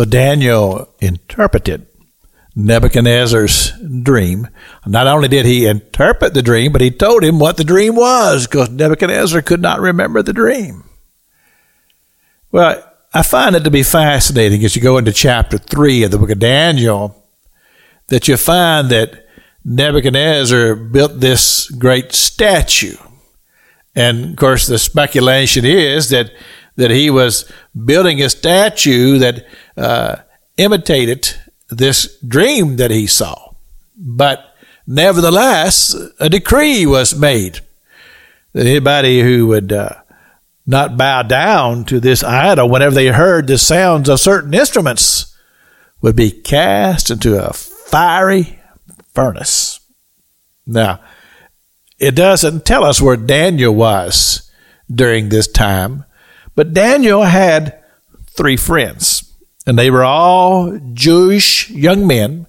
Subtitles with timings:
[0.00, 1.86] So Daniel interpreted
[2.56, 3.72] Nebuchadnezzar's
[4.02, 4.48] dream.
[4.86, 8.46] Not only did he interpret the dream, but he told him what the dream was
[8.46, 10.84] because Nebuchadnezzar could not remember the dream.
[12.50, 12.82] Well,
[13.12, 16.30] I find it to be fascinating as you go into chapter 3 of the book
[16.30, 17.22] of Daniel
[18.06, 19.26] that you find that
[19.66, 22.96] Nebuchadnezzar built this great statue.
[23.94, 26.32] And of course, the speculation is that,
[26.76, 27.50] that he was
[27.84, 29.46] building a statue that
[29.76, 30.16] uh,
[30.56, 31.34] imitated
[31.68, 33.54] this dream that he saw.
[33.96, 34.54] But
[34.86, 37.60] nevertheless, a decree was made
[38.52, 39.90] that anybody who would uh,
[40.66, 45.36] not bow down to this idol whenever they heard the sounds of certain instruments
[46.00, 48.60] would be cast into a fiery
[49.12, 49.80] furnace.
[50.66, 51.00] Now,
[51.98, 54.50] it doesn't tell us where Daniel was
[54.92, 56.04] during this time,
[56.54, 57.82] but Daniel had
[58.26, 59.26] three friends.
[59.66, 62.46] And they were all Jewish young men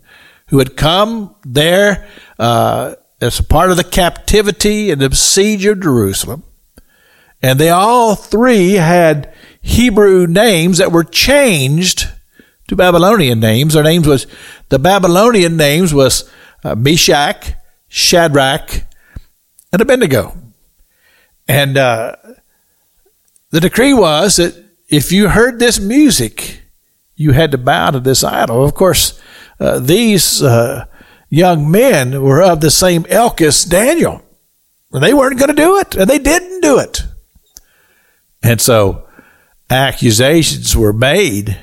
[0.47, 2.07] who had come there
[2.39, 6.43] uh, as a part of the captivity and the siege of Jerusalem.
[7.41, 12.07] And they all three had Hebrew names that were changed
[12.67, 13.73] to Babylonian names.
[13.73, 14.27] Their names was,
[14.69, 16.29] the Babylonian names was
[16.63, 17.53] uh, Meshach,
[17.87, 18.83] Shadrach,
[19.73, 20.37] and Abednego.
[21.47, 22.15] And uh,
[23.51, 24.55] the decree was that
[24.89, 26.61] if you heard this music,
[27.15, 28.65] you had to bow to this idol.
[28.65, 29.21] Of course,
[29.59, 30.85] uh, these uh,
[31.29, 34.23] young men were of the same ilk as Daniel.
[34.91, 37.03] And they weren't going to do it, and they didn't do it.
[38.43, 39.07] And so
[39.69, 41.57] accusations were made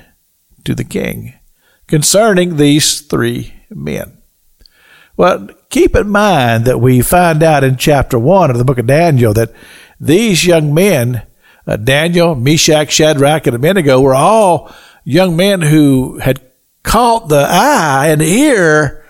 [0.65, 1.35] to the king
[1.87, 4.19] concerning these three men.
[5.17, 8.87] Well, keep in mind that we find out in chapter 1 of the book of
[8.87, 9.53] Daniel that
[9.99, 11.23] these young men,
[11.69, 14.75] uh, Daniel, Meshach, Shadrach, and Abednego, were all
[15.05, 16.41] young men who had
[16.83, 19.05] caught the eye and ear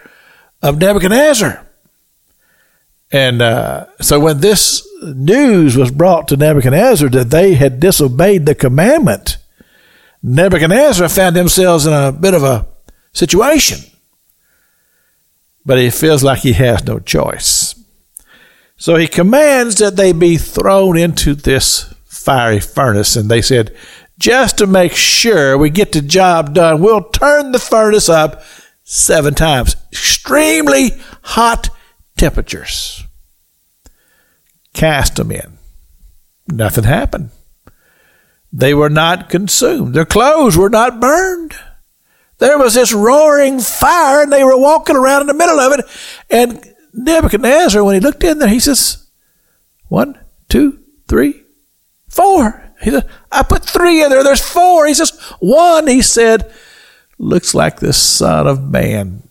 [0.60, 1.64] of Nebuchadnezzar.
[3.12, 8.56] And uh, so when this news was brought to Nebuchadnezzar that they had disobeyed the
[8.56, 9.38] commandment,
[10.22, 12.66] Nebuchadnezzar found themselves in a bit of a
[13.12, 13.78] situation.
[15.64, 17.76] But he feels like he has no choice.
[18.76, 21.94] So he commands that they be thrown into this
[22.28, 23.16] fiery furnace.
[23.16, 23.74] And they said,
[24.18, 28.42] just to make sure we get the job done, we'll turn the furnace up
[28.84, 29.76] seven times.
[29.90, 30.90] Extremely
[31.22, 31.70] hot
[32.18, 33.02] temperatures.
[34.74, 35.56] Cast them in.
[36.48, 37.30] Nothing happened.
[38.52, 39.94] They were not consumed.
[39.94, 41.54] Their clothes were not burned.
[42.36, 45.86] There was this roaring fire, and they were walking around in the middle of it.
[46.28, 49.06] And Nebuchadnezzar, when he looked in there, he says,
[49.88, 50.18] One,
[50.50, 51.37] two, three,
[52.18, 52.72] four.
[52.82, 54.24] He said, I put three in there.
[54.24, 54.86] There's four.
[54.86, 56.52] He says, one, he said,
[57.18, 59.22] looks like the Son of Man.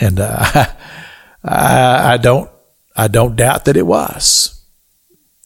[0.00, 0.44] And uh,
[1.44, 2.50] I, I don't,
[2.96, 4.64] I don't doubt that it was.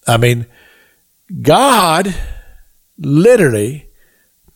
[0.07, 0.47] I mean,
[1.43, 2.15] God
[2.99, 3.89] literally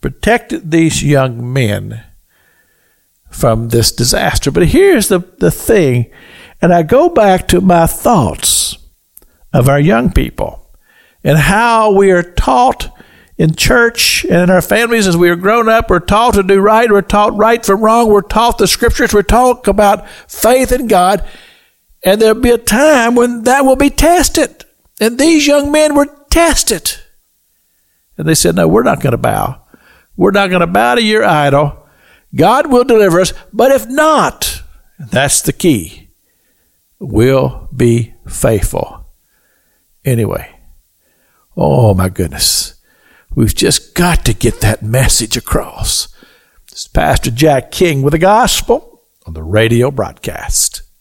[0.00, 2.02] protected these young men
[3.30, 4.50] from this disaster.
[4.50, 6.10] But here's the, the thing,
[6.62, 8.78] and I go back to my thoughts
[9.52, 10.63] of our young people
[11.24, 12.94] and how we are taught
[13.36, 15.90] in church and in our families as we are grown up.
[15.90, 16.90] We're taught to do right.
[16.90, 18.08] We're taught right from wrong.
[18.08, 19.12] We're taught the scriptures.
[19.12, 21.26] We're taught about faith in God.
[22.04, 24.64] And there'll be a time when that will be tested.
[25.00, 26.96] And these young men were tested.
[28.16, 29.62] And they said, No, we're not going to bow.
[30.16, 31.88] We're not going to bow to your idol.
[32.34, 33.32] God will deliver us.
[33.52, 34.62] But if not,
[34.98, 36.10] that's the key,
[36.98, 39.06] we'll be faithful.
[40.04, 40.53] Anyway,
[41.56, 42.74] Oh my goodness.
[43.34, 46.08] We've just got to get that message across.
[46.68, 50.82] This is Pastor Jack King with the gospel on the radio broadcast.